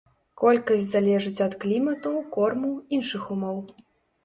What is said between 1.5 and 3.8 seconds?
клімату, корму, іншых умоў.